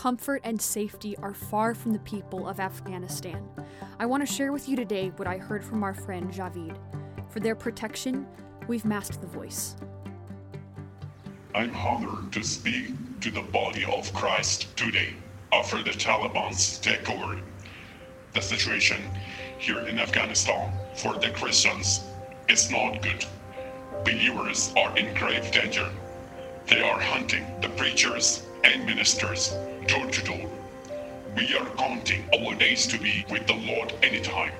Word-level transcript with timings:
comfort 0.00 0.40
and 0.44 0.58
safety 0.58 1.14
are 1.18 1.34
far 1.34 1.74
from 1.74 1.92
the 1.92 1.98
people 1.98 2.48
of 2.48 2.58
Afghanistan. 2.58 3.46
I 3.98 4.06
want 4.06 4.26
to 4.26 4.34
share 4.34 4.50
with 4.50 4.66
you 4.66 4.74
today 4.74 5.12
what 5.16 5.28
I 5.28 5.36
heard 5.36 5.62
from 5.62 5.82
our 5.82 5.92
friend 5.92 6.32
Javid. 6.32 6.74
For 7.28 7.40
their 7.40 7.54
protection, 7.54 8.26
we've 8.66 8.86
masked 8.86 9.20
the 9.20 9.26
voice. 9.26 9.76
I'm 11.54 11.76
honored 11.76 12.32
to 12.32 12.42
speak 12.42 12.94
to 13.20 13.30
the 13.30 13.42
body 13.42 13.84
of 13.84 14.10
Christ 14.14 14.74
today 14.74 15.12
after 15.52 15.82
the 15.82 15.90
Taliban's 15.90 16.80
takeover. 16.80 17.38
The 18.32 18.40
situation 18.40 19.02
here 19.58 19.80
in 19.80 19.98
Afghanistan 19.98 20.72
for 20.94 21.12
the 21.18 21.28
Christians 21.28 22.00
is 22.48 22.70
not 22.70 23.02
good. 23.02 23.26
Believers 24.06 24.72
are 24.78 24.96
in 24.96 25.14
grave 25.14 25.52
danger. 25.52 25.90
They 26.68 26.80
are 26.80 26.98
hunting 26.98 27.44
the 27.60 27.68
preachers 27.68 28.46
and 28.64 28.84
ministers 28.84 29.54
door 29.86 30.06
to 30.06 30.24
door. 30.24 30.50
We 31.36 31.56
are 31.56 31.66
counting 31.76 32.28
our 32.34 32.54
days 32.54 32.86
to 32.88 32.98
be 32.98 33.24
with 33.30 33.46
the 33.46 33.54
Lord 33.54 33.94
anytime. 34.02 34.52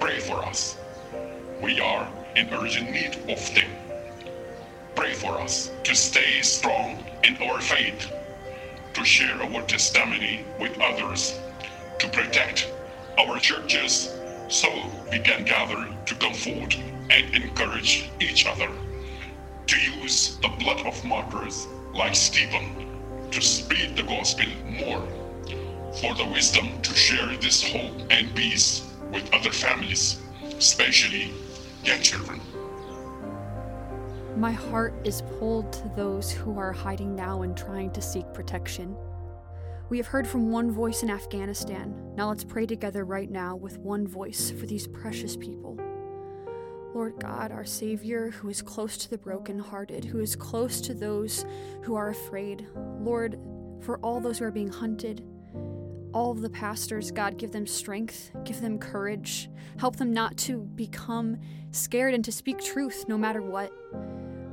Pray 0.00 0.18
for 0.20 0.44
us. 0.44 0.76
We 1.62 1.80
are 1.80 2.08
in 2.36 2.52
urgent 2.52 2.90
need 2.90 3.16
of 3.30 3.54
them. 3.54 3.70
Pray 4.94 5.14
for 5.14 5.40
us 5.40 5.70
to 5.84 5.94
stay 5.94 6.40
strong 6.42 7.04
in 7.22 7.36
our 7.42 7.60
faith, 7.60 8.12
to 8.94 9.04
share 9.04 9.42
our 9.42 9.62
testimony 9.62 10.44
with 10.58 10.78
others, 10.80 11.38
to 11.98 12.08
protect 12.08 12.70
our 13.18 13.38
churches 13.38 14.10
so 14.48 14.68
we 15.10 15.18
can 15.20 15.44
gather 15.44 15.88
to 16.06 16.14
comfort 16.16 16.76
and 17.10 17.34
encourage 17.34 18.10
each 18.20 18.46
other, 18.46 18.68
to 19.66 19.80
use 19.80 20.36
the 20.42 20.48
blood 20.60 20.84
of 20.86 21.04
martyrs 21.04 21.66
like 21.94 22.14
Stephen 22.14 22.93
to 23.34 23.40
spread 23.40 23.96
the 23.96 24.02
gospel 24.04 24.46
more, 24.78 25.02
for 26.00 26.14
the 26.14 26.24
wisdom 26.32 26.80
to 26.82 26.94
share 26.94 27.36
this 27.38 27.68
hope 27.68 27.92
and 28.10 28.32
peace 28.36 28.88
with 29.12 29.28
other 29.34 29.50
families, 29.50 30.20
especially 30.56 31.32
young 31.82 32.00
children. 32.00 32.40
My 34.36 34.52
heart 34.52 34.94
is 35.02 35.22
pulled 35.40 35.72
to 35.72 35.90
those 35.96 36.30
who 36.30 36.56
are 36.60 36.72
hiding 36.72 37.16
now 37.16 37.42
and 37.42 37.56
trying 37.56 37.90
to 37.92 38.00
seek 38.00 38.32
protection. 38.32 38.96
We 39.90 39.96
have 39.98 40.06
heard 40.06 40.28
from 40.28 40.52
one 40.52 40.70
voice 40.70 41.02
in 41.02 41.10
Afghanistan. 41.10 41.92
Now 42.14 42.28
let's 42.28 42.44
pray 42.44 42.66
together 42.66 43.04
right 43.04 43.30
now 43.30 43.56
with 43.56 43.78
one 43.78 44.06
voice 44.06 44.52
for 44.52 44.66
these 44.66 44.86
precious 44.86 45.36
people. 45.36 45.76
Lord 46.94 47.18
God, 47.18 47.50
our 47.50 47.64
Savior, 47.64 48.30
who 48.30 48.48
is 48.48 48.62
close 48.62 48.96
to 48.98 49.10
the 49.10 49.18
brokenhearted, 49.18 50.04
who 50.04 50.20
is 50.20 50.36
close 50.36 50.80
to 50.82 50.94
those 50.94 51.44
who 51.82 51.96
are 51.96 52.10
afraid. 52.10 52.68
Lord, 53.00 53.36
for 53.80 53.98
all 53.98 54.20
those 54.20 54.38
who 54.38 54.44
are 54.44 54.52
being 54.52 54.70
hunted, 54.70 55.24
all 56.12 56.30
of 56.30 56.40
the 56.40 56.48
pastors, 56.48 57.10
God, 57.10 57.36
give 57.36 57.50
them 57.50 57.66
strength, 57.66 58.30
give 58.44 58.60
them 58.60 58.78
courage, 58.78 59.50
help 59.78 59.96
them 59.96 60.12
not 60.12 60.36
to 60.38 60.58
become 60.58 61.36
scared 61.72 62.14
and 62.14 62.24
to 62.24 62.30
speak 62.30 62.62
truth 62.62 63.06
no 63.08 63.18
matter 63.18 63.42
what. 63.42 63.72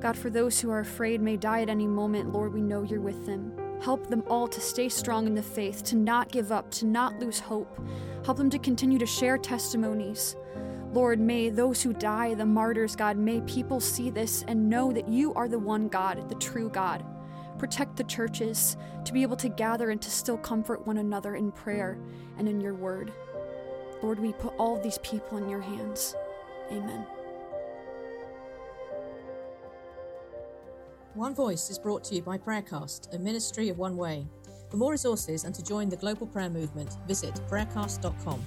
God, 0.02 0.18
for 0.18 0.32
those 0.32 0.60
who 0.60 0.72
are 0.72 0.80
afraid 0.80 1.22
may 1.22 1.38
die 1.38 1.62
at 1.62 1.70
any 1.70 1.86
moment, 1.86 2.34
Lord, 2.34 2.54
we 2.54 2.62
know 2.62 2.82
you're 2.82 3.00
with 3.00 3.28
them. 3.28 3.54
Help 3.84 4.08
them 4.08 4.24
all 4.28 4.48
to 4.48 4.60
stay 4.60 4.90
strong 4.90 5.28
in 5.28 5.36
the 5.36 5.44
faith, 5.44 5.84
to 5.84 5.96
not 5.96 6.32
give 6.32 6.52
up, 6.52 6.72
to 6.72 6.88
not 6.88 7.20
lose 7.20 7.40
hope. 7.40 7.80
Help 8.26 8.38
them 8.38 8.50
to 8.50 8.58
continue 8.58 8.98
to 8.98 9.06
share 9.06 9.38
testimonies. 9.38 10.36
Lord, 10.94 11.20
may 11.22 11.50
those 11.50 11.82
who 11.82 11.94
die, 11.94 12.34
the 12.34 12.46
martyrs, 12.46 12.98
God, 12.98 13.18
may 13.18 13.40
people 13.42 13.80
see 13.80 14.10
this 14.10 14.44
and 14.48 14.70
know 14.70 14.92
that 14.92 15.08
you 15.08 15.34
are 15.36 15.48
the 15.48 15.60
one 15.60 15.88
God, 15.88 16.28
the 16.28 16.36
true 16.36 16.70
God. 16.70 17.06
Protect 17.58 17.96
the 17.96 18.04
churches 18.04 18.76
to 19.06 19.14
be 19.14 19.22
able 19.22 19.38
to 19.38 19.48
gather 19.48 19.92
and 19.92 20.02
to 20.02 20.12
still 20.12 20.38
comfort 20.38 20.86
one 20.86 20.98
another 20.98 21.36
in 21.36 21.52
prayer 21.52 21.98
and 22.38 22.50
in 22.50 22.60
your 22.60 22.74
word. 22.74 23.14
Lord, 24.04 24.20
we 24.20 24.34
put 24.34 24.54
all 24.58 24.82
these 24.82 24.98
people 24.98 25.38
in 25.38 25.48
your 25.48 25.62
hands. 25.62 26.16
Amen. 26.72 27.06
One 31.14 31.36
Voice 31.36 31.70
is 31.70 31.78
brought 31.78 32.04
to 32.06 32.16
you 32.16 32.22
by 32.22 32.38
Prayercast, 32.38 33.14
a 33.14 33.20
ministry 33.20 33.70
of 33.70 33.78
One 33.78 33.96
Way. 33.96 34.26
For 34.70 34.78
more 34.78 34.92
resources 34.92 35.44
and 35.44 35.54
to 35.56 35.64
join 35.64 35.90
the 35.90 35.98
global 35.98 36.26
prayer 36.26 36.50
movement, 36.50 36.98
visit 37.06 37.36
prayercast.com. 37.50 38.42